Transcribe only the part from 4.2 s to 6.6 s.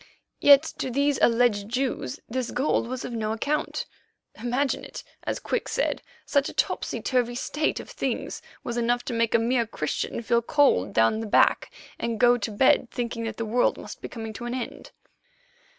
Imagine it; as Quick said, such a